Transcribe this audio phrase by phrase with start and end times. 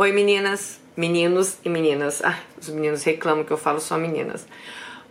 [0.00, 2.22] Oi meninas, meninos e meninas.
[2.24, 4.46] Ah, os meninos reclamam que eu falo só meninas.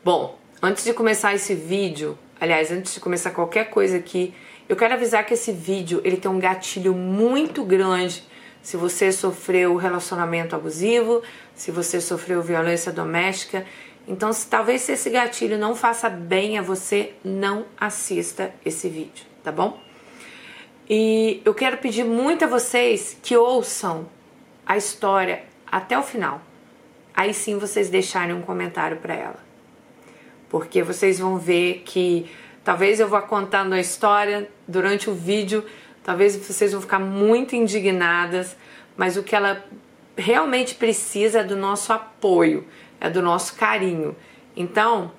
[0.04, 4.34] Bom, antes de começar esse vídeo, aliás, antes de começar qualquer coisa aqui,
[4.68, 8.24] eu quero avisar que esse vídeo ele tem um gatilho muito grande
[8.64, 11.22] se você sofreu relacionamento abusivo,
[11.54, 13.68] se você sofreu violência doméstica.
[14.08, 19.24] Então, se talvez se esse gatilho não faça bem a você, não assista esse vídeo,
[19.44, 19.80] tá bom?
[20.90, 24.18] E eu quero pedir muito a vocês que ouçam
[24.70, 26.40] a história até o final.
[27.16, 29.40] Aí sim vocês deixarem um comentário para ela.
[30.48, 32.30] Porque vocês vão ver que
[32.64, 35.66] talvez eu vá contando a história durante o vídeo,
[36.04, 38.56] talvez vocês vão ficar muito indignadas,
[38.96, 39.66] mas o que ela
[40.16, 42.68] realmente precisa é do nosso apoio,
[43.02, 44.16] é do nosso carinho.
[44.56, 45.12] Então,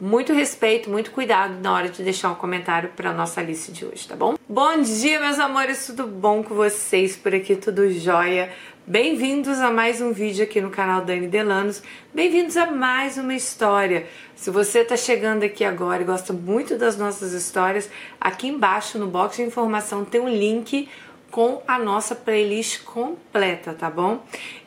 [0.00, 4.06] muito respeito, muito cuidado na hora de deixar um comentário para nossa lista de hoje,
[4.08, 4.34] tá bom?
[4.48, 7.16] Bom dia, meus amores, tudo bom com vocês?
[7.16, 8.50] Por aqui tudo jóia.
[8.86, 11.82] Bem-vindos a mais um vídeo aqui no canal Dani Delanos.
[12.12, 14.06] Bem-vindos a mais uma história.
[14.36, 17.88] Se você está chegando aqui agora e gosta muito das nossas histórias,
[18.20, 20.86] aqui embaixo no box de informação tem um link
[21.34, 24.24] com a nossa playlist completa, tá bom?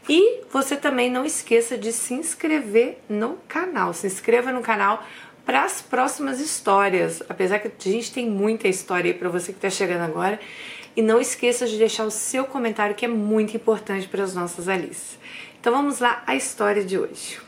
[0.10, 3.94] E você também não esqueça de se inscrever no canal.
[3.94, 5.02] Se inscreva no canal
[5.46, 7.24] para as próximas histórias.
[7.30, 10.42] Apesar que a gente tem muita história aí para você que está chegando agora.
[10.94, 14.68] E não esqueça de deixar o seu comentário, que é muito importante para as nossas
[14.68, 15.18] Alices.
[15.62, 17.40] Então vamos lá à história de hoje.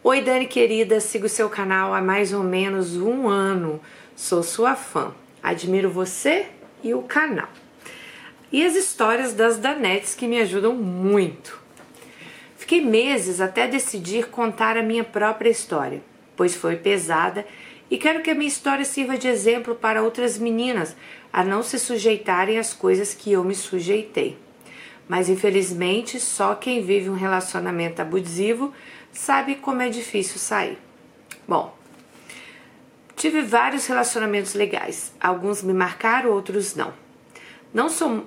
[0.00, 3.80] Oi, Dani querida, sigo seu canal há mais ou menos um ano.
[4.14, 5.12] Sou sua fã.
[5.42, 6.46] Admiro você
[6.84, 7.48] e o canal.
[8.52, 11.58] E as histórias das Danettes que me ajudam muito.
[12.56, 16.02] Fiquei meses até decidir contar a minha própria história,
[16.36, 17.46] pois foi pesada
[17.90, 20.94] e quero que a minha história sirva de exemplo para outras meninas
[21.32, 24.38] a não se sujeitarem às coisas que eu me sujeitei.
[25.08, 28.72] Mas infelizmente, só quem vive um relacionamento abusivo
[29.12, 30.78] sabe como é difícil sair.
[31.48, 31.76] Bom,
[33.16, 35.12] tive vários relacionamentos legais.
[35.20, 36.92] Alguns me marcaram, outros não.
[37.74, 38.24] Não sou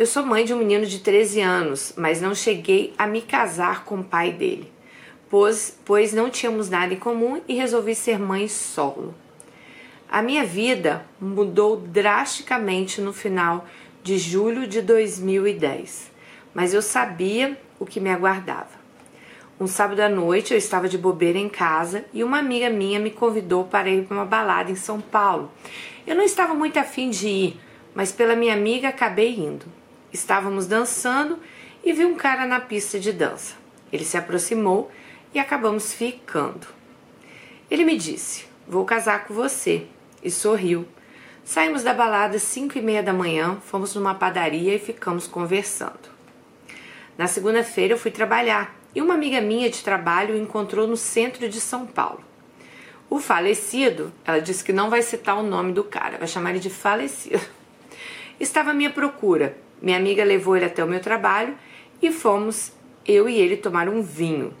[0.00, 3.84] Eu sou mãe de um menino de 13 anos, mas não cheguei a me casar
[3.84, 4.72] com o pai dele,
[5.28, 9.14] pois, pois não tínhamos nada em comum e resolvi ser mãe solo.
[10.08, 13.66] A minha vida mudou drasticamente no final
[14.02, 16.10] de julho de 2010,
[16.54, 18.80] mas eu sabia o que me aguardava.
[19.60, 23.10] Um sábado à noite eu estava de bobeira em casa e uma amiga minha me
[23.10, 25.52] convidou para ir para uma balada em São Paulo.
[26.06, 27.60] Eu não estava muito afim de ir,
[27.94, 29.79] mas pela minha amiga acabei indo.
[30.12, 31.38] Estávamos dançando
[31.84, 33.54] e vi um cara na pista de dança.
[33.92, 34.90] Ele se aproximou
[35.32, 36.66] e acabamos ficando.
[37.70, 39.86] Ele me disse: Vou casar com você.
[40.22, 40.86] E sorriu.
[41.44, 46.10] Saímos da balada às cinco e meia da manhã, fomos numa padaria e ficamos conversando.
[47.16, 51.48] Na segunda-feira eu fui trabalhar e uma amiga minha de trabalho o encontrou no centro
[51.48, 52.22] de São Paulo.
[53.08, 56.60] O falecido, ela disse que não vai citar o nome do cara, vai chamar ele
[56.60, 57.40] de falecido,
[58.38, 61.56] estava à minha procura minha amiga levou ele até o meu trabalho
[62.02, 62.72] e fomos
[63.06, 64.52] eu e ele tomar um vinho.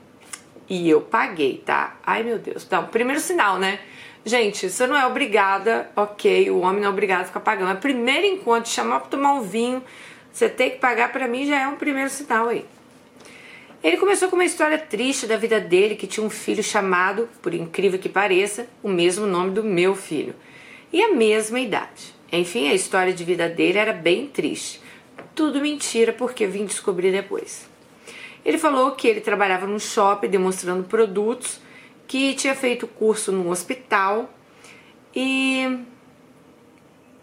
[0.68, 1.96] E eu paguei, tá?
[2.04, 2.64] Ai meu Deus.
[2.64, 3.80] Então, primeiro sinal, né?
[4.24, 7.68] Gente, você não é obrigada, ok, o homem não é obrigado a ficar pagando.
[7.68, 9.82] Mas primeiro encontro, chamar pra tomar um vinho,
[10.32, 12.64] você tem que pagar para mim já é um primeiro sinal aí.
[13.82, 17.54] Ele começou com uma história triste da vida dele, que tinha um filho chamado, por
[17.54, 20.34] incrível que pareça, o mesmo nome do meu filho.
[20.92, 22.14] E a mesma idade.
[22.30, 24.80] Enfim, a história de vida dele era bem triste
[25.40, 27.66] tudo mentira, porque vim descobrir depois.
[28.44, 31.62] Ele falou que ele trabalhava num shopping demonstrando produtos,
[32.06, 34.28] que tinha feito curso no hospital
[35.16, 35.78] e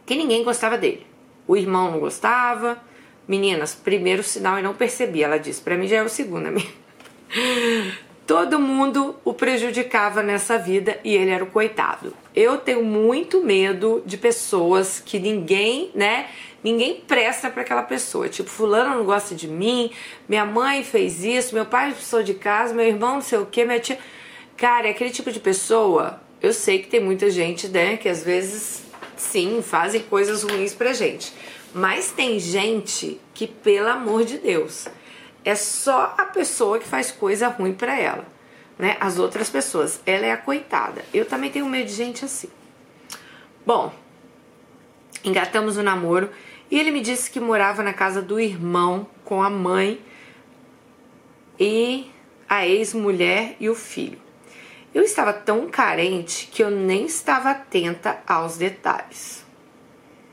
[0.03, 1.05] que ninguém gostava dele.
[1.47, 2.81] O irmão não gostava.
[3.28, 5.61] Meninas, primeiro sinal eu não percebi, ela disse.
[5.61, 6.67] Para mim já é o segundo, amiga.
[8.27, 12.13] Todo mundo o prejudicava nessa vida e ele era o coitado.
[12.35, 16.28] Eu tenho muito medo de pessoas que ninguém, né,
[16.61, 18.28] ninguém presta para aquela pessoa.
[18.28, 19.91] Tipo, fulano não gosta de mim,
[20.28, 23.63] minha mãe fez isso, meu pai expulsou de casa, meu irmão não sei o que,
[23.63, 23.97] minha tia.
[24.57, 26.22] Cara, é aquele tipo de pessoa.
[26.41, 28.84] Eu sei que tem muita gente, né, que às vezes
[29.16, 31.31] sim, fazem coisas ruins pra gente.
[31.73, 34.90] Mas tem gente que, pelo amor de Deus,
[35.47, 38.26] é só a pessoa que faz coisa ruim para ela,
[38.78, 38.97] né?
[38.99, 41.05] As outras pessoas, ela é a coitada.
[41.14, 42.49] Eu também tenho medo de gente assim.
[43.66, 43.94] Bom,
[45.23, 46.29] engatamos o namoro
[46.70, 50.02] e ele me disse que morava na casa do irmão com a mãe
[51.58, 52.11] e
[52.50, 54.20] a ex-mulher e o filho.
[54.93, 59.46] Eu estava tão carente que eu nem estava atenta aos detalhes.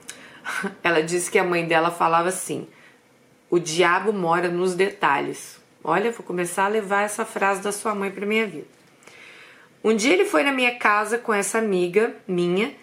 [0.83, 2.67] ela disse que a mãe dela falava assim:
[3.51, 5.61] o diabo mora nos detalhes.
[5.83, 8.67] Olha, vou começar a levar essa frase da sua mãe para minha vida.
[9.83, 12.75] Um dia ele foi na minha casa com essa amiga minha,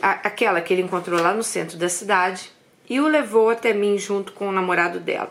[0.00, 2.52] aquela que ele encontrou lá no centro da cidade,
[2.88, 5.30] e o levou até mim junto com o namorado dela.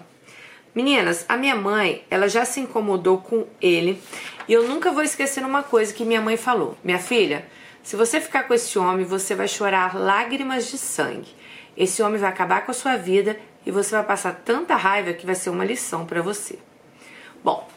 [0.75, 4.01] Meninas, a minha mãe, ela já se incomodou com ele,
[4.45, 6.77] e eu nunca vou esquecer uma coisa que minha mãe falou.
[6.83, 7.45] Minha filha,
[7.81, 11.33] se você ficar com esse homem, você vai chorar lágrimas de sangue.
[11.77, 15.25] Esse homem vai acabar com a sua vida e você vai passar tanta raiva que
[15.25, 16.59] vai ser uma lição para você.
[17.43, 17.67] Bom,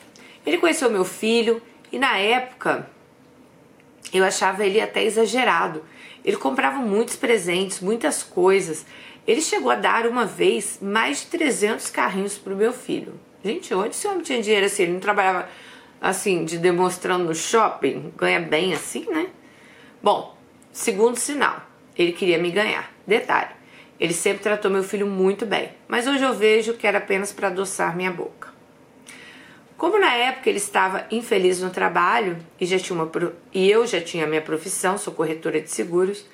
[0.45, 2.89] ele conheceu meu filho e na época
[4.13, 5.85] eu achava ele até exagerado.
[6.25, 8.85] Ele comprava muitos presentes, muitas coisas.
[9.27, 13.19] Ele chegou a dar uma vez mais de 300 carrinhos para o meu filho.
[13.45, 14.85] Gente, onde esse homem tinha dinheiro assim?
[14.85, 15.49] Ele não trabalhava
[16.01, 18.13] assim, de demonstrando no shopping?
[18.17, 19.29] Ganha bem assim, né?
[20.03, 20.37] Bom,
[20.73, 21.63] segundo sinal,
[21.97, 22.91] ele queria me ganhar.
[23.07, 23.51] Detalhe,
[23.99, 27.49] ele sempre tratou meu filho muito bem, mas hoje eu vejo que era apenas para
[27.49, 28.49] adoçar minha boca.
[29.77, 33.11] Como na época ele estava infeliz no trabalho e, já tinha uma,
[33.53, 36.27] e eu já tinha minha profissão, sou corretora de seguros,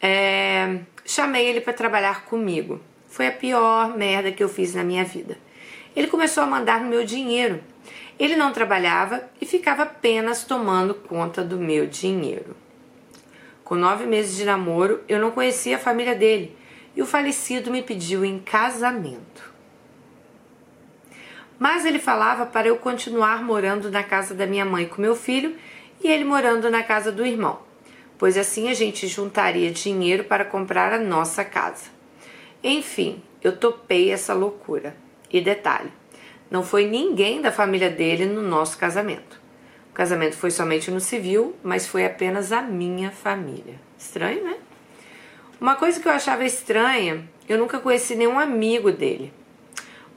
[0.00, 2.80] é, chamei ele para trabalhar comigo.
[3.08, 5.38] Foi a pior merda que eu fiz na minha vida.
[5.96, 7.60] Ele começou a mandar meu dinheiro.
[8.18, 12.54] Ele não trabalhava e ficava apenas tomando conta do meu dinheiro.
[13.64, 16.59] Com nove meses de namoro, eu não conhecia a família dele
[16.94, 19.50] e o falecido me pediu em casamento.
[21.58, 25.56] Mas ele falava para eu continuar morando na casa da minha mãe com meu filho
[26.02, 27.60] e ele morando na casa do irmão,
[28.16, 31.90] pois assim a gente juntaria dinheiro para comprar a nossa casa.
[32.64, 34.96] Enfim, eu topei essa loucura.
[35.30, 35.92] E detalhe,
[36.50, 39.40] não foi ninguém da família dele no nosso casamento.
[39.90, 43.78] O casamento foi somente no civil, mas foi apenas a minha família.
[43.98, 44.56] Estranho, né?
[45.60, 49.30] Uma coisa que eu achava estranha, eu nunca conheci nenhum amigo dele.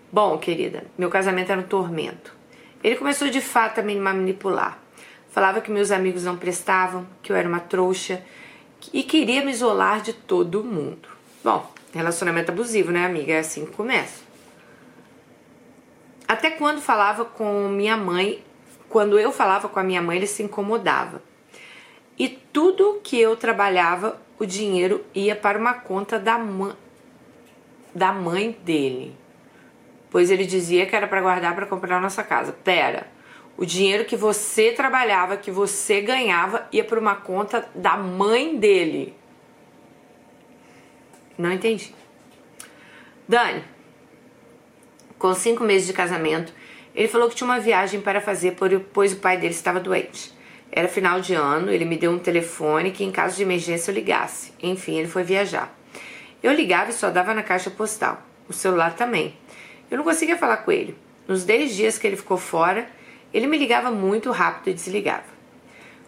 [0.09, 2.33] Bom, querida, meu casamento era um tormento.
[2.81, 4.79] Ele começou de fato a me manipular.
[5.31, 8.23] Falava que meus amigos não prestavam, que eu era uma trouxa
[8.93, 11.09] e queria me isolar de todo mundo.
[11.43, 13.33] Bom, relacionamento abusivo, né, amiga?
[13.33, 14.23] É assim que começa.
[16.25, 18.41] Até quando falava com minha mãe,
[18.87, 21.21] quando eu falava com a minha mãe, ele se incomodava.
[22.17, 26.39] E tudo que eu trabalhava, o dinheiro ia para uma conta da,
[27.93, 29.15] da mãe dele.
[30.09, 32.51] Pois ele dizia que era para guardar para comprar nossa casa.
[32.51, 33.07] Pera,
[33.57, 39.15] o dinheiro que você trabalhava, que você ganhava, ia para uma conta da mãe dele.
[41.37, 41.93] Não entendi.
[43.27, 43.63] Dani,
[45.17, 46.53] com cinco meses de casamento,
[46.93, 48.55] ele falou que tinha uma viagem para fazer,
[48.93, 50.33] pois o pai dele estava doente.
[50.75, 53.95] Era final de ano, ele me deu um telefone que em caso de emergência eu
[53.95, 54.53] ligasse.
[54.59, 55.71] Enfim, ele foi viajar.
[56.41, 58.19] Eu ligava e só dava na caixa postal.
[58.49, 59.37] O celular também.
[59.91, 60.97] Eu não conseguia falar com ele.
[61.27, 62.89] Nos 10 dias que ele ficou fora,
[63.31, 65.31] ele me ligava muito rápido e desligava.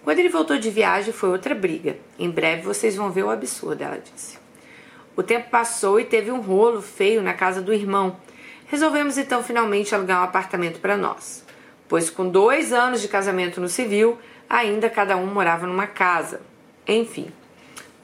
[0.03, 1.97] Quando ele voltou de viagem, foi outra briga.
[2.17, 4.39] Em breve vocês vão ver o absurdo, ela disse.
[5.15, 8.17] O tempo passou e teve um rolo feio na casa do irmão.
[8.65, 11.45] Resolvemos então finalmente alugar um apartamento para nós,
[11.87, 14.17] pois com dois anos de casamento no civil,
[14.49, 16.41] ainda cada um morava numa casa.
[16.87, 17.27] Enfim,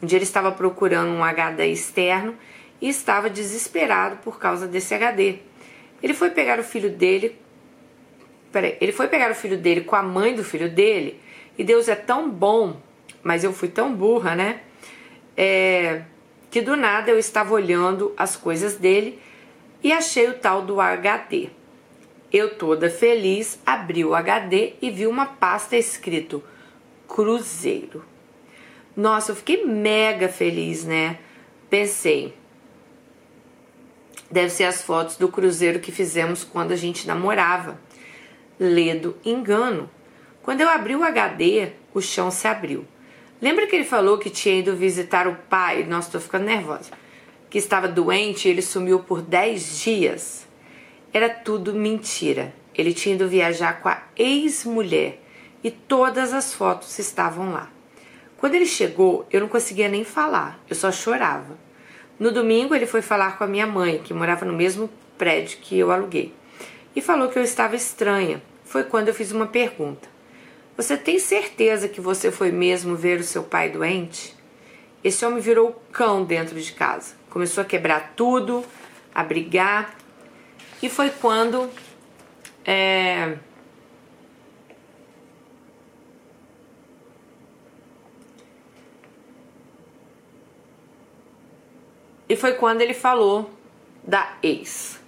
[0.01, 2.35] um dia ele estava procurando um HD externo
[2.81, 5.39] e estava desesperado por causa desse HD.
[6.01, 7.39] Ele foi pegar o filho dele.
[8.51, 11.19] Peraí, ele foi pegar o filho dele com a mãe do filho dele.
[11.57, 12.81] E Deus é tão bom,
[13.21, 14.61] mas eu fui tão burra, né?
[15.37, 16.01] É,
[16.49, 19.19] que do nada eu estava olhando as coisas dele
[19.83, 21.49] e achei o tal do HD.
[22.31, 26.41] Eu toda feliz abri o HD e vi uma pasta escrito
[27.07, 28.05] Cruzeiro.
[28.95, 31.19] Nossa, eu fiquei mega feliz, né?
[31.69, 32.33] Pensei,
[34.29, 37.79] deve ser as fotos do cruzeiro que fizemos quando a gente namorava.
[38.57, 39.89] Ledo engano.
[40.41, 42.85] Quando eu abri o HD, o chão se abriu.
[43.41, 45.83] Lembra que ele falou que tinha ido visitar o pai?
[45.83, 46.91] Nossa, tô ficando nervosa.
[47.49, 50.47] Que estava doente e ele sumiu por 10 dias.
[51.13, 52.53] Era tudo mentira.
[52.73, 55.21] Ele tinha ido viajar com a ex-mulher
[55.63, 57.69] e todas as fotos estavam lá.
[58.37, 61.57] Quando ele chegou, eu não conseguia nem falar, eu só chorava.
[62.17, 65.77] No domingo, ele foi falar com a minha mãe, que morava no mesmo prédio que
[65.77, 66.33] eu aluguei,
[66.95, 68.41] e falou que eu estava estranha.
[68.63, 70.09] Foi quando eu fiz uma pergunta:
[70.77, 74.35] Você tem certeza que você foi mesmo ver o seu pai doente?
[75.03, 78.63] Esse homem virou cão dentro de casa, começou a quebrar tudo,
[79.13, 79.95] a brigar,
[80.81, 81.69] e foi quando
[82.65, 83.37] é,
[92.27, 93.49] e foi quando ele falou
[94.03, 94.99] da ex.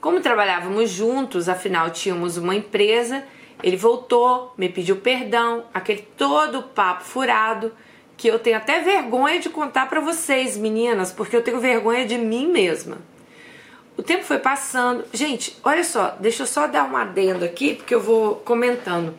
[0.00, 3.24] Como trabalhávamos juntos, afinal tínhamos uma empresa,
[3.62, 7.72] ele voltou, me pediu perdão, aquele todo papo furado
[8.16, 12.16] que eu tenho até vergonha de contar para vocês, meninas, porque eu tenho vergonha de
[12.16, 12.98] mim mesma.
[13.96, 15.04] O tempo foi passando.
[15.12, 19.14] Gente, olha só, deixa eu só dar um adendo aqui, porque eu vou comentando.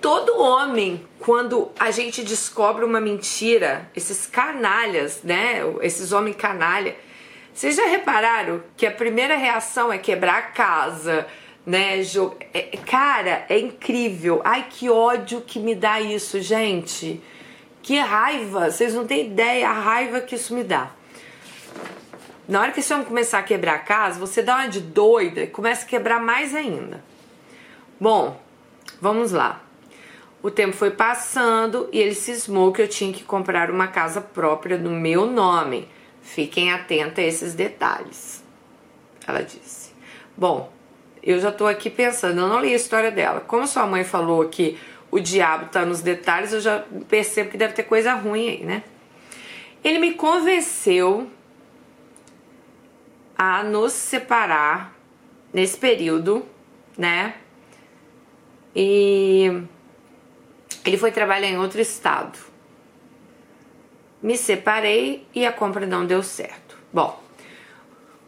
[0.00, 5.60] Todo homem, quando a gente descobre uma mentira, esses canalhas, né?
[5.82, 6.96] Esses homens canalha,
[7.52, 11.26] vocês já repararam que a primeira reação é quebrar a casa,
[11.66, 12.00] né?
[12.54, 14.40] É, cara, é incrível.
[14.44, 17.20] Ai, que ódio que me dá isso, gente.
[17.82, 18.70] Que raiva.
[18.70, 20.90] Vocês não têm ideia a raiva que isso me dá.
[22.48, 25.42] Na hora que esse homem começar a quebrar a casa, você dá uma de doida
[25.42, 27.04] e começa a quebrar mais ainda.
[28.00, 28.40] Bom,
[29.02, 29.62] vamos lá.
[30.42, 34.78] O tempo foi passando e ele cismou que eu tinha que comprar uma casa própria
[34.78, 35.86] no meu nome.
[36.22, 38.42] Fiquem atentos a esses detalhes.
[39.26, 39.92] Ela disse.
[40.34, 40.72] Bom,
[41.22, 43.40] eu já tô aqui pensando, eu não li a história dela.
[43.40, 44.78] Como sua mãe falou que
[45.10, 48.82] o diabo tá nos detalhes, eu já percebo que deve ter coisa ruim aí, né?
[49.84, 51.28] Ele me convenceu
[53.38, 54.92] a nos separar
[55.52, 56.44] nesse período,
[56.96, 57.36] né?
[58.74, 59.62] E
[60.84, 62.36] ele foi trabalhar em outro estado.
[64.20, 66.76] Me separei e a compra não deu certo.
[66.92, 67.22] Bom,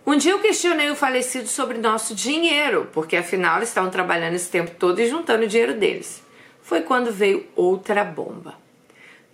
[0.06, 4.48] um dia eu questionei o falecido sobre nosso dinheiro, porque afinal eles estavam trabalhando esse
[4.48, 6.22] tempo todo e juntando o dinheiro deles.
[6.62, 8.54] Foi quando veio outra bomba.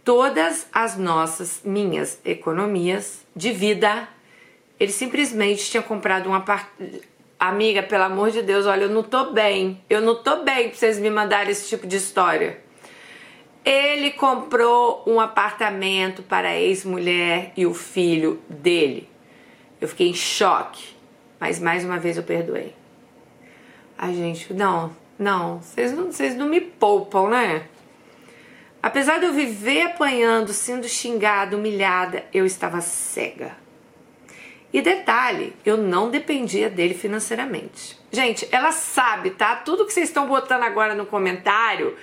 [0.02, 4.08] Todas as nossas, minhas economias de vida
[4.78, 7.16] ele simplesmente tinha comprado um apartamento.
[7.38, 9.82] Amiga, pelo amor de Deus, olha, eu não tô bem.
[9.90, 12.58] Eu não tô bem pra vocês me mandarem esse tipo de história.
[13.62, 19.08] Ele comprou um apartamento para a ex-mulher e o filho dele.
[19.80, 20.96] Eu fiquei em choque,
[21.38, 22.74] mas mais uma vez eu perdoei.
[23.98, 27.66] Ai, gente, não, não, vocês não, vocês não me poupam, né?
[28.82, 33.56] Apesar de eu viver apanhando, sendo xingada, humilhada, eu estava cega.
[34.72, 37.98] E detalhe, eu não dependia dele financeiramente.
[38.10, 39.56] Gente, ela sabe, tá?
[39.56, 41.96] Tudo que vocês estão botando agora no comentário,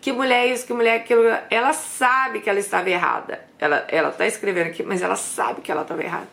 [0.00, 3.44] que mulher é isso, que mulher é aquilo, ela sabe que ela estava errada.
[3.58, 6.28] Ela, ela tá escrevendo aqui, mas ela sabe que ela estava errada.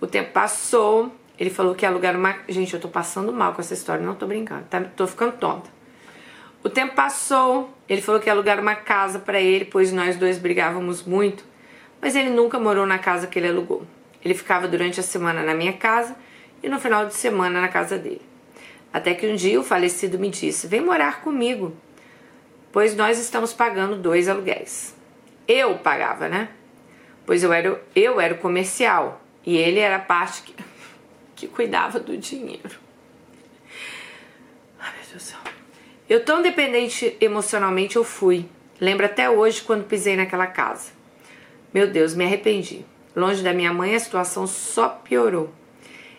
[0.00, 2.36] O tempo passou, ele falou que ia alugar uma.
[2.48, 4.80] Gente, eu tô passando mal com essa história, não tô brincando, tá?
[4.96, 5.68] Tô ficando tonta.
[6.62, 10.38] O tempo passou, ele falou que ia alugar uma casa para ele, pois nós dois
[10.38, 11.44] brigávamos muito,
[12.00, 13.86] mas ele nunca morou na casa que ele alugou.
[14.24, 16.16] Ele ficava durante a semana na minha casa
[16.62, 18.22] e no final de semana na casa dele.
[18.92, 21.76] Até que um dia o falecido me disse: Vem morar comigo,
[22.72, 24.94] pois nós estamos pagando dois aluguéis.
[25.46, 26.48] Eu pagava, né?
[27.24, 30.54] Pois eu era, eu era o comercial e ele era a parte que,
[31.36, 32.78] que cuidava do dinheiro.
[34.78, 35.38] Ai, meu Deus do céu.
[36.08, 38.46] Eu tão dependente emocionalmente eu fui.
[38.80, 40.90] Lembro até hoje quando pisei naquela casa.
[41.72, 42.84] Meu Deus, me arrependi.
[43.14, 45.52] Longe da minha mãe, a situação só piorou.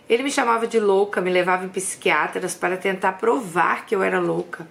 [0.10, 4.19] Ele me chamava de louca, me levava em psiquiatras para tentar provar que eu era
[4.19, 4.67] louca.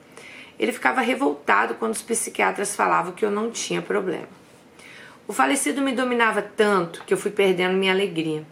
[0.59, 4.29] Ele ficava revoltado quando os psiquiatras falavam que eu não tinha problema.
[5.27, 8.45] O falecido me dominava tanto que eu fui perdendo minha alegria.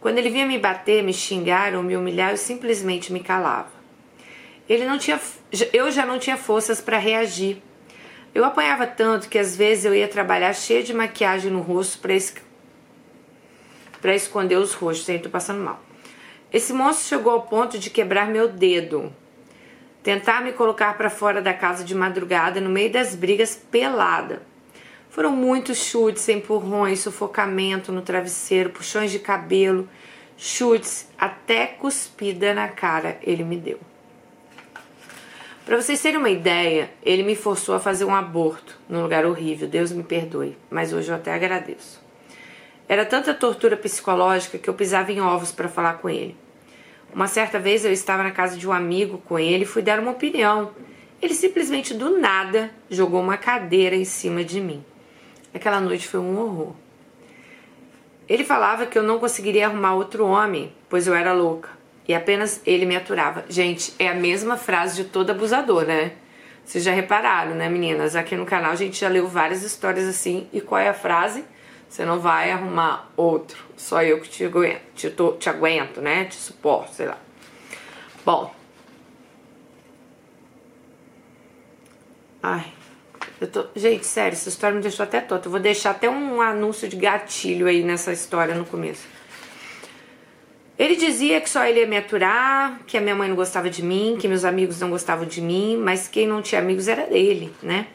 [0.00, 3.70] Quando ele vinha me bater, me xingar ou me humilhar, eu simplesmente me calava.
[4.68, 5.20] Ele não tinha,
[5.72, 7.62] eu já não tinha forças para reagir.
[8.34, 12.14] Eu apanhava tanto que às vezes eu ia trabalhar cheia de maquiagem no rosto para
[14.00, 15.08] para esconder os rostos.
[15.08, 15.80] Aí tô passando mal.
[16.52, 19.12] Esse monstro chegou ao ponto de quebrar meu dedo,
[20.02, 24.42] tentar me colocar para fora da casa de madrugada no meio das brigas pelada.
[25.10, 29.88] Foram muitos chutes, empurrões, sufocamento no travesseiro, puxões de cabelo,
[30.36, 33.80] chutes, até cuspida na cara ele me deu.
[35.64, 39.66] Para vocês terem uma ideia, ele me forçou a fazer um aborto num lugar horrível.
[39.66, 42.05] Deus me perdoe, mas hoje eu até agradeço.
[42.88, 46.36] Era tanta tortura psicológica que eu pisava em ovos para falar com ele.
[47.12, 49.98] Uma certa vez eu estava na casa de um amigo com ele e fui dar
[49.98, 50.70] uma opinião.
[51.20, 54.84] Ele simplesmente do nada jogou uma cadeira em cima de mim.
[55.52, 56.74] Aquela noite foi um horror.
[58.28, 61.70] Ele falava que eu não conseguiria arrumar outro homem, pois eu era louca.
[62.06, 63.44] E apenas ele me aturava.
[63.48, 66.12] Gente, é a mesma frase de todo abusador, né?
[66.64, 68.14] Vocês já repararam, né, meninas?
[68.14, 70.48] Aqui no canal a gente já leu várias histórias assim.
[70.52, 71.44] E qual é a frase?
[71.88, 73.64] Você não vai arrumar outro.
[73.76, 76.24] Só eu que te aguento, te, te aguento, né?
[76.24, 77.18] Te suporto, sei lá.
[78.24, 78.54] Bom.
[82.42, 82.66] Ai,
[83.40, 83.66] Eu tô...
[83.74, 85.46] Gente, sério, essa história me deixou até tota.
[85.46, 89.06] Eu vou deixar até um anúncio de gatilho aí nessa história no começo.
[90.78, 93.82] Ele dizia que só ele ia me aturar, que a minha mãe não gostava de
[93.82, 97.52] mim, que meus amigos não gostavam de mim, mas quem não tinha amigos era dele,
[97.62, 97.86] né?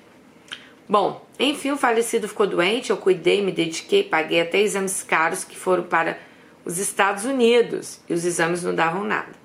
[0.90, 5.58] Bom, enfim, o falecido ficou doente, eu cuidei, me dediquei, paguei até exames caros que
[5.58, 6.18] foram para
[6.66, 9.42] os Estados Unidos e os exames não davam nada.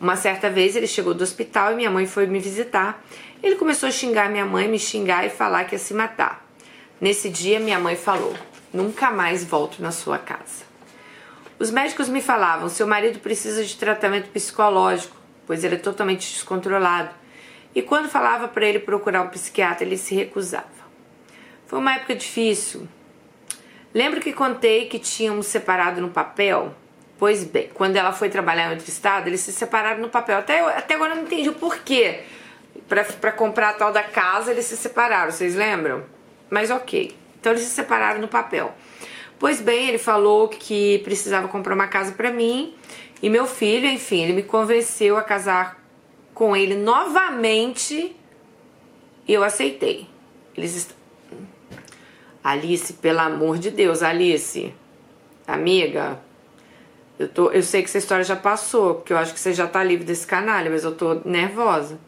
[0.00, 3.04] Uma certa vez ele chegou do hospital e minha mãe foi me visitar.
[3.40, 6.44] Ele começou a xingar minha mãe, me xingar e falar que ia se matar.
[7.00, 8.34] Nesse dia, minha mãe falou:
[8.72, 10.64] Nunca mais volto na sua casa.
[11.56, 17.10] Os médicos me falavam: seu marido precisa de tratamento psicológico, pois ele é totalmente descontrolado.
[17.72, 20.81] E quando falava para ele procurar um psiquiatra, ele se recusava.
[21.72, 22.86] Foi uma época difícil.
[23.94, 26.74] Lembro que contei que tínhamos separado no papel?
[27.18, 30.36] Pois bem, quando ela foi trabalhar em outro estado, eles se separaram no papel.
[30.36, 32.24] Até, até agora eu não entendi o porquê.
[32.86, 36.04] Para comprar a tal da casa, eles se separaram, vocês lembram?
[36.50, 37.16] Mas ok.
[37.40, 38.74] Então eles se separaram no papel.
[39.38, 42.74] Pois bem, ele falou que precisava comprar uma casa para mim
[43.22, 45.82] e meu filho, enfim, ele me convenceu a casar
[46.34, 48.14] com ele novamente
[49.26, 50.06] e eu aceitei.
[50.54, 51.00] Eles.
[52.42, 54.74] Alice, pelo amor de Deus, Alice,
[55.46, 56.20] amiga,
[57.18, 59.66] eu, tô, eu sei que essa história já passou, porque eu acho que você já
[59.66, 61.98] tá livre desse canalha, mas eu tô nervosa.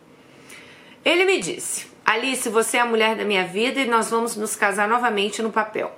[1.04, 4.56] Ele me disse: Alice, você é a mulher da minha vida e nós vamos nos
[4.56, 5.96] casar novamente no papel.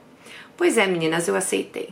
[0.57, 1.91] Pois é, meninas, eu aceitei.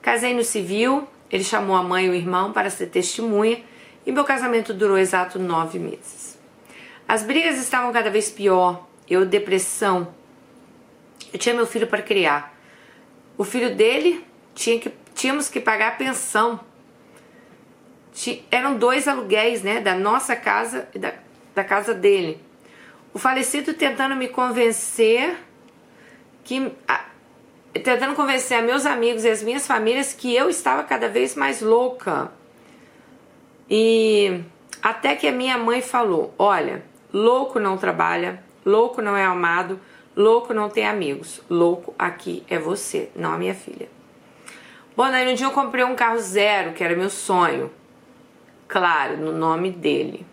[0.00, 3.62] Casei no civil, ele chamou a mãe e o irmão para ser testemunha
[4.06, 6.38] e meu casamento durou exato nove meses.
[7.06, 10.08] As brigas estavam cada vez pior, eu depressão.
[11.32, 12.56] Eu tinha meu filho para criar.
[13.36, 16.60] O filho dele tinha que tínhamos que pagar a pensão.
[18.50, 21.12] Eram dois aluguéis, né, da nossa casa e da,
[21.54, 22.40] da casa dele.
[23.12, 25.36] O falecido tentando me convencer
[26.44, 26.72] que
[27.72, 31.60] tentando convencer a meus amigos e as minhas famílias que eu estava cada vez mais
[31.60, 32.32] louca.
[33.68, 34.40] E
[34.82, 39.80] até que a minha mãe falou: Olha, louco não trabalha, louco não é amado,
[40.18, 43.88] louco não tem amigos, louco aqui é você, não a minha filha.
[44.96, 47.70] Bom, aí um dia eu comprei um carro zero, que era meu sonho.
[48.66, 50.26] Claro, no nome dele.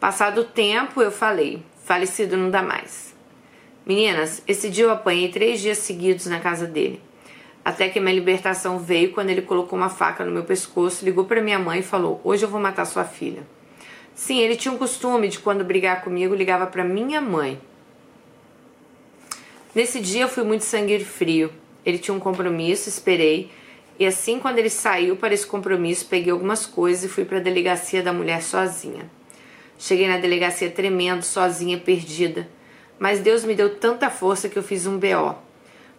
[0.00, 3.14] Passado o tempo, eu falei: falecido não dá mais.
[3.86, 7.00] Meninas, esse dia eu apanhei três dias seguidos na casa dele.
[7.64, 11.40] Até que minha libertação veio quando ele colocou uma faca no meu pescoço, ligou para
[11.40, 13.46] minha mãe e falou: Hoje eu vou matar sua filha.
[14.16, 17.60] Sim, ele tinha um costume de quando brigar comigo, ligava para minha mãe.
[19.74, 21.52] Nesse dia eu fui muito sangue frio.
[21.84, 23.50] Ele tinha um compromisso, esperei.
[23.98, 27.40] E assim, quando ele saiu para esse compromisso, peguei algumas coisas e fui para a
[27.42, 29.10] delegacia da mulher sozinha.
[29.78, 32.48] Cheguei na delegacia tremendo, sozinha, perdida
[33.02, 35.34] mas Deus me deu tanta força que eu fiz um BO.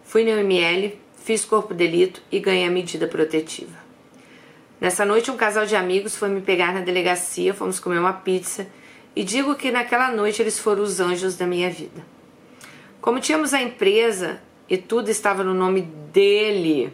[0.02, 3.76] Fui no ML, fiz corpo delito e ganhei a medida protetiva.
[4.80, 8.66] Nessa noite, um casal de amigos foi me pegar na delegacia, fomos comer uma pizza
[9.14, 12.13] e digo que naquela noite eles foram os anjos da minha vida.
[13.04, 16.90] Como tínhamos a empresa e tudo estava no nome dele,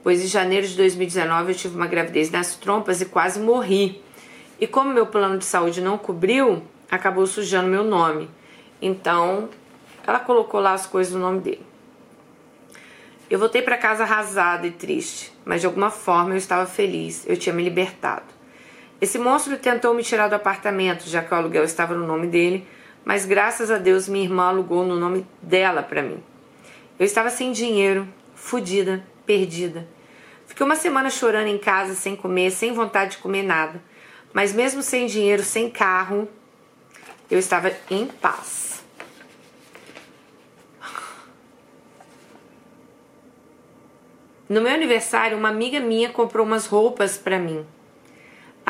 [0.00, 4.00] pois em janeiro de 2019 eu tive uma gravidez nas trompas e quase morri.
[4.60, 8.30] E como meu plano de saúde não cobriu, acabou sujando meu nome.
[8.80, 9.48] Então,
[10.06, 11.66] ela colocou lá as coisas no nome dele.
[13.28, 17.36] Eu voltei para casa arrasada e triste, mas de alguma forma eu estava feliz, eu
[17.36, 18.26] tinha me libertado.
[19.00, 22.64] Esse monstro tentou me tirar do apartamento, já que o aluguel estava no nome dele,
[23.04, 26.22] mas graças a Deus minha irmã alugou no nome dela para mim.
[26.98, 29.88] Eu estava sem dinheiro, fodida, perdida.
[30.46, 33.82] Fiquei uma semana chorando em casa, sem comer, sem vontade de comer nada.
[34.32, 36.28] Mas mesmo sem dinheiro, sem carro,
[37.30, 38.82] eu estava em paz.
[44.48, 47.64] No meu aniversário, uma amiga minha comprou umas roupas para mim.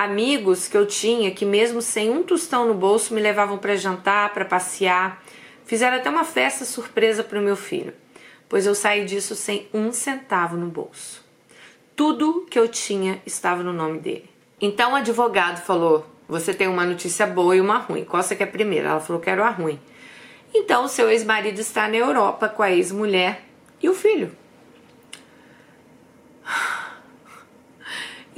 [0.02, 4.32] Amigos que eu tinha que mesmo sem um tostão no bolso me levavam para jantar,
[4.32, 5.22] para passear,
[5.66, 7.92] fizeram até uma festa surpresa para o meu filho,
[8.48, 11.22] pois eu saí disso sem um centavo no bolso.
[11.94, 14.30] Tudo que eu tinha estava no nome dele.
[14.58, 18.06] Então o advogado falou: Você tem uma notícia boa e uma ruim.
[18.06, 18.88] Qual você quer primeiro?
[18.88, 19.78] Ela falou: Quero a ruim.
[20.54, 23.42] Então seu ex-marido está na Europa com a ex-mulher
[23.82, 24.34] e o filho.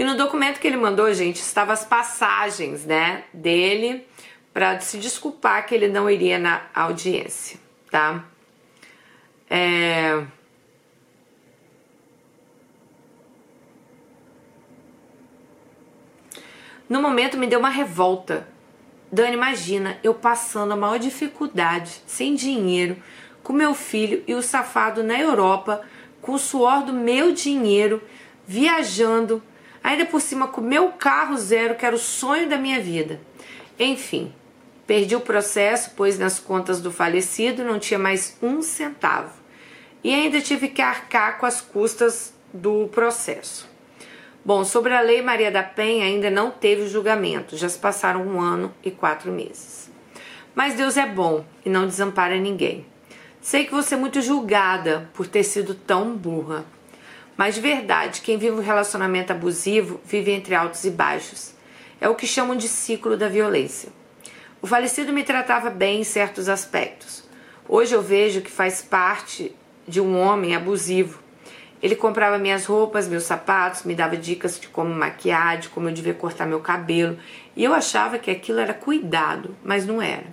[0.02, 4.04] E no documento que ele mandou, gente, estavam as passagens, né, dele
[4.52, 7.56] para se desculpar que ele não iria na audiência,
[7.88, 8.24] tá?
[9.48, 10.24] É...
[16.88, 18.48] No momento me deu uma revolta.
[19.12, 23.00] Dani, imagina eu passando a maior dificuldade, sem dinheiro,
[23.40, 25.80] com meu filho e o safado na Europa,
[26.20, 28.02] com o suor do meu dinheiro,
[28.44, 29.40] viajando,
[29.82, 33.20] ainda por cima com meu carro zero, que era o sonho da minha vida.
[33.78, 34.32] Enfim,
[34.86, 39.32] perdi o processo, pois nas contas do falecido não tinha mais um centavo.
[40.04, 43.70] E ainda tive que arcar com as custas do processo.
[44.44, 48.40] Bom, sobre a Lei Maria da Penha ainda não teve julgamento, já se passaram um
[48.40, 49.88] ano e quatro meses.
[50.54, 52.84] Mas Deus é bom e não desampara ninguém.
[53.40, 56.64] Sei que você é muito julgada por ter sido tão burra.
[57.36, 61.52] Mas de verdade, quem vive um relacionamento abusivo vive entre altos e baixos.
[62.00, 63.90] É o que chamam de ciclo da violência.
[64.60, 67.24] O falecido me tratava bem em certos aspectos.
[67.68, 69.54] Hoje eu vejo que faz parte
[69.86, 71.22] de um homem abusivo
[71.82, 75.92] ele comprava minhas roupas, meus sapatos, me dava dicas de como maquiar, de como eu
[75.92, 77.18] devia cortar meu cabelo.
[77.56, 80.26] E eu achava que aquilo era cuidado, mas não era.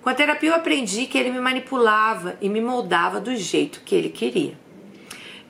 [0.00, 3.96] Com a terapia eu aprendi que ele me manipulava e me moldava do jeito que
[3.96, 4.56] ele queria.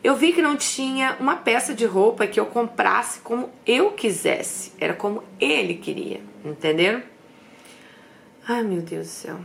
[0.07, 4.73] Eu vi que não tinha uma peça de roupa que eu comprasse como eu quisesse,
[4.79, 7.03] era como ele queria, entenderam?
[8.47, 9.41] Ai meu Deus do céu.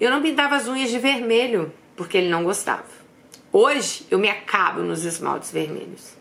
[0.00, 2.88] Eu não pintava as unhas de vermelho porque ele não gostava.
[3.52, 6.14] Hoje eu me acabo nos esmaltes vermelhos.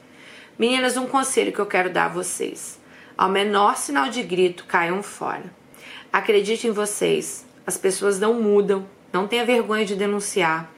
[0.60, 2.78] Meninas, um conselho que eu quero dar a vocês:
[3.18, 5.64] ao menor sinal de grito, caiam fora.
[6.12, 10.72] Acredite em vocês, as pessoas não mudam, não tenha vergonha de denunciar,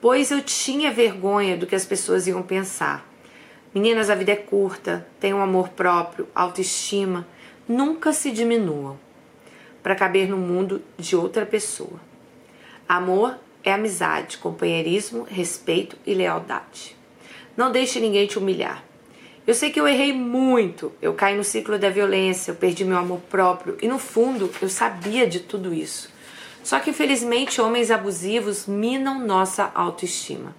[0.00, 3.06] pois eu tinha vergonha do que as pessoas iam pensar.
[3.74, 7.26] Meninas, a vida é curta, tenham amor próprio, autoestima,
[7.68, 8.98] nunca se diminuam
[9.82, 12.00] para caber no mundo de outra pessoa.
[12.88, 16.96] Amor é amizade, companheirismo, respeito e lealdade.
[17.56, 18.84] Não deixe ninguém te humilhar.
[19.46, 22.96] Eu sei que eu errei muito, eu caí no ciclo da violência, eu perdi meu
[22.96, 26.10] amor próprio e no fundo eu sabia de tudo isso.
[26.62, 30.54] Só que infelizmente homens abusivos minam nossa autoestima.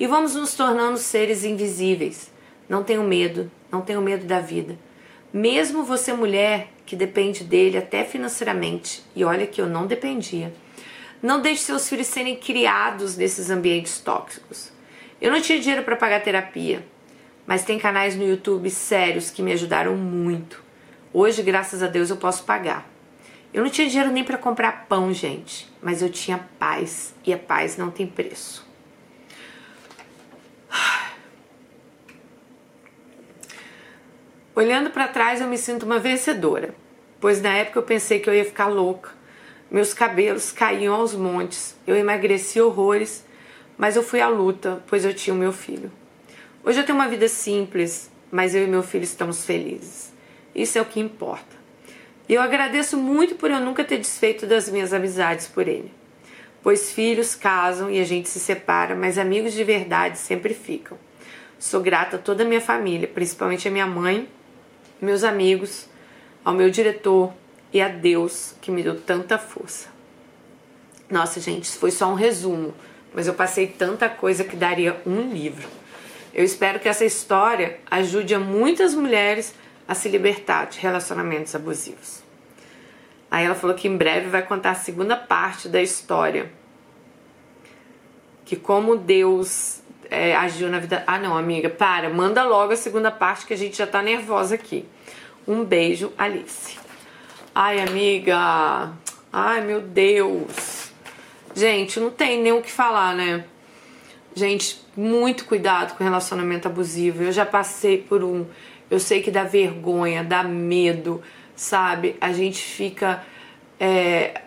[0.00, 2.30] E vamos nos tornando seres invisíveis.
[2.68, 4.76] Não tenho medo, não tenho medo da vida.
[5.32, 10.52] Mesmo você mulher que depende dele até financeiramente, e olha que eu não dependia
[11.22, 14.70] não deixe seus filhos serem criados nesses ambientes tóxicos.
[15.20, 16.84] Eu não tinha dinheiro para pagar terapia,
[17.48, 20.62] mas tem canais no YouTube sérios que me ajudaram muito.
[21.12, 22.86] Hoje, graças a Deus, eu posso pagar.
[23.52, 27.38] Eu não tinha dinheiro nem para comprar pão, gente, mas eu tinha paz e a
[27.38, 28.68] paz não tem preço.
[34.54, 36.74] Olhando para trás, eu me sinto uma vencedora,
[37.18, 39.16] pois na época eu pensei que eu ia ficar louca
[39.70, 43.24] meus cabelos caíam aos montes, eu emagreci horrores,
[43.76, 45.92] mas eu fui à luta, pois eu tinha o meu filho.
[46.68, 50.12] Hoje eu tenho uma vida simples, mas eu e meu filho estamos felizes.
[50.54, 51.56] Isso é o que importa.
[52.28, 55.90] E eu agradeço muito por eu nunca ter desfeito das minhas amizades por ele.
[56.62, 60.98] Pois filhos casam e a gente se separa, mas amigos de verdade sempre ficam.
[61.58, 64.28] Sou grata a toda a minha família, principalmente a minha mãe,
[65.00, 65.88] meus amigos,
[66.44, 67.32] ao meu diretor,
[67.72, 69.88] e a Deus que me deu tanta força.
[71.08, 72.74] Nossa, gente, isso foi só um resumo,
[73.14, 75.66] mas eu passei tanta coisa que daria um livro.
[76.38, 79.52] Eu espero que essa história ajude a muitas mulheres
[79.88, 82.22] a se libertar de relacionamentos abusivos.
[83.28, 86.48] Aí ela falou que em breve vai contar a segunda parte da história.
[88.44, 91.02] Que como Deus é, agiu na vida.
[91.08, 94.54] Ah, não, amiga, para, manda logo a segunda parte que a gente já tá nervosa
[94.54, 94.86] aqui.
[95.44, 96.78] Um beijo, Alice.
[97.52, 98.92] Ai, amiga.
[99.32, 100.92] Ai, meu Deus.
[101.52, 103.44] Gente, não tem nem o que falar, né?
[104.36, 107.22] Gente, muito cuidado com relacionamento abusivo.
[107.22, 108.44] Eu já passei por um.
[108.90, 111.22] Eu sei que dá vergonha, dá medo,
[111.54, 112.16] sabe?
[112.20, 113.22] A gente fica.
[113.78, 114.42] É,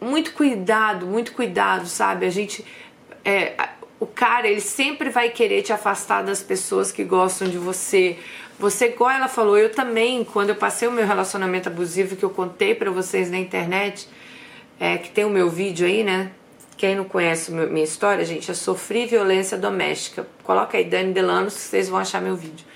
[0.00, 2.26] muito cuidado, muito cuidado, sabe?
[2.26, 2.64] A gente.
[3.24, 3.54] É,
[4.00, 8.18] o cara, ele sempre vai querer te afastar das pessoas que gostam de você.
[8.58, 12.30] Você, igual ela falou, eu também, quando eu passei o meu relacionamento abusivo, que eu
[12.30, 14.08] contei para vocês na internet,
[14.80, 16.32] é, que tem o meu vídeo aí, né?
[16.76, 20.26] Quem não conhece minha história, gente, eu sofri violência doméstica.
[20.42, 22.66] Coloca aí Dani Delano, vocês vão achar meu vídeo.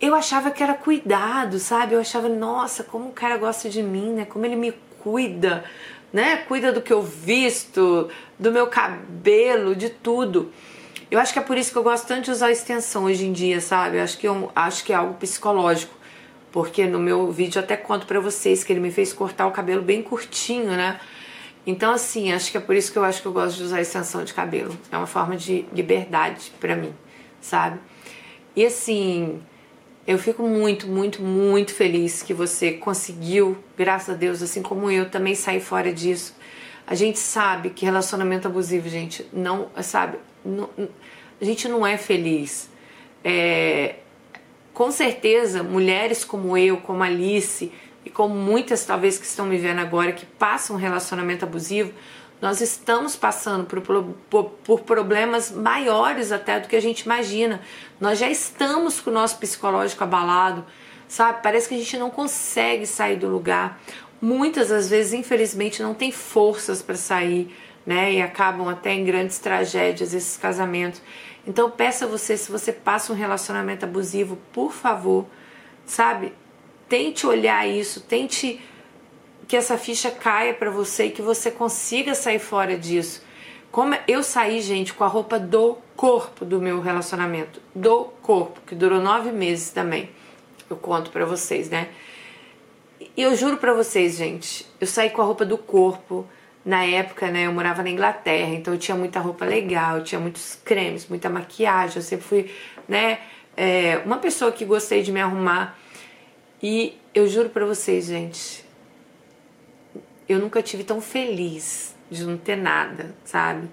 [0.00, 1.94] Eu achava que era cuidado, sabe?
[1.94, 4.24] Eu achava, nossa, como o cara gosta de mim, né?
[4.24, 5.64] Como ele me cuida,
[6.12, 6.38] né?
[6.48, 10.52] Cuida do que eu visto, do meu cabelo, de tudo.
[11.10, 13.32] Eu acho que é por isso que eu gosto tanto de usar extensão hoje em
[13.32, 13.96] dia, sabe?
[13.96, 15.96] Eu acho que, eu, acho que é algo psicológico.
[16.52, 19.50] Porque no meu vídeo eu até conto pra vocês que ele me fez cortar o
[19.50, 21.00] cabelo bem curtinho, né?
[21.68, 23.82] Então, assim, acho que é por isso que eu acho que eu gosto de usar
[23.82, 24.74] extensão de cabelo.
[24.90, 26.94] É uma forma de liberdade para mim,
[27.42, 27.78] sabe?
[28.56, 29.38] E assim,
[30.06, 35.10] eu fico muito, muito, muito feliz que você conseguiu, graças a Deus, assim como eu,
[35.10, 36.34] também sair fora disso.
[36.86, 40.70] A gente sabe que relacionamento abusivo, gente, não, sabe, não,
[41.38, 42.70] a gente não é feliz.
[43.22, 43.96] É,
[44.72, 47.70] com certeza, mulheres como eu, como Alice
[48.08, 51.92] e como muitas talvez que estão me vendo agora que passam um relacionamento abusivo,
[52.40, 53.82] nós estamos passando por,
[54.30, 57.60] por, por, problemas maiores até do que a gente imagina.
[58.00, 60.64] Nós já estamos com o nosso psicológico abalado,
[61.06, 61.40] sabe?
[61.42, 63.78] Parece que a gente não consegue sair do lugar.
[64.22, 68.14] Muitas das vezes, infelizmente, não tem forças para sair, né?
[68.14, 71.02] E acabam até em grandes tragédias esses casamentos.
[71.46, 75.26] Então, peço a você, se você passa um relacionamento abusivo, por favor,
[75.84, 76.32] sabe?
[76.88, 78.60] Tente olhar isso, tente
[79.46, 83.22] que essa ficha caia para você e que você consiga sair fora disso.
[83.70, 88.74] Como eu saí, gente, com a roupa do corpo do meu relacionamento, do corpo, que
[88.74, 90.08] durou nove meses também.
[90.68, 91.88] Eu conto para vocês, né?
[93.16, 96.26] E eu juro para vocês, gente, eu saí com a roupa do corpo.
[96.64, 100.20] Na época, né, eu morava na Inglaterra, então eu tinha muita roupa legal, eu tinha
[100.20, 101.96] muitos cremes, muita maquiagem.
[101.96, 102.50] Eu sempre fui,
[102.86, 103.20] né,
[103.56, 105.78] é, uma pessoa que gostei de me arrumar.
[106.62, 108.64] E eu juro para vocês, gente,
[110.28, 113.68] eu nunca tive tão feliz de não ter nada, sabe?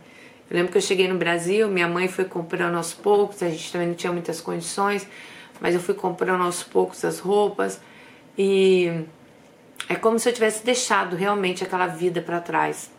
[0.50, 3.72] Eu lembro que eu cheguei no Brasil, minha mãe foi comprando aos poucos, a gente
[3.72, 5.08] também não tinha muitas condições,
[5.60, 7.82] mas eu fui comprando aos poucos as roupas
[8.38, 9.06] e
[9.90, 12.92] é como se eu tivesse deixado realmente aquela vida para trás.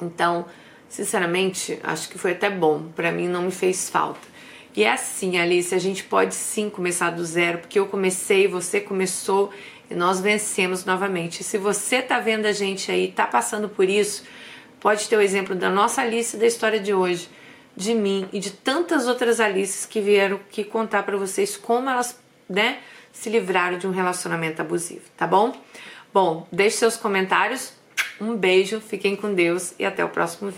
[0.00, 0.46] Então,
[0.88, 4.26] sinceramente, acho que foi até bom, para mim não me fez falta.
[4.78, 8.80] E é assim, Alice, a gente pode sim começar do zero, porque eu comecei, você
[8.80, 9.50] começou
[9.90, 11.42] e nós vencemos novamente.
[11.42, 14.22] se você tá vendo a gente aí, tá passando por isso,
[14.78, 17.28] pode ter o exemplo da nossa Alice da história de hoje,
[17.74, 22.16] de mim e de tantas outras Alices que vieram aqui contar para vocês como elas,
[22.48, 22.78] né,
[23.12, 25.60] se livraram de um relacionamento abusivo, tá bom?
[26.14, 27.72] Bom, deixe seus comentários.
[28.20, 30.56] Um beijo, fiquem com Deus e até o próximo vídeo.